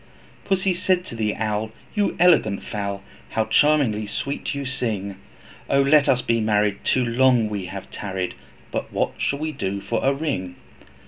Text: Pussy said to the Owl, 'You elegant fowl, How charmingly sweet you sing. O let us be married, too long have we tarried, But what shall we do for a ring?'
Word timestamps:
Pussy 0.45 0.73
said 0.73 1.05
to 1.05 1.15
the 1.15 1.35
Owl, 1.35 1.69
'You 1.93 2.15
elegant 2.19 2.63
fowl, 2.63 3.03
How 3.29 3.45
charmingly 3.45 4.07
sweet 4.07 4.55
you 4.55 4.65
sing. 4.65 5.17
O 5.69 5.79
let 5.79 6.09
us 6.09 6.23
be 6.23 6.39
married, 6.41 6.83
too 6.83 7.05
long 7.05 7.43
have 7.65 7.85
we 7.85 7.91
tarried, 7.91 8.33
But 8.71 8.91
what 8.91 9.11
shall 9.19 9.37
we 9.37 9.51
do 9.51 9.79
for 9.79 10.03
a 10.03 10.11
ring?' 10.11 10.55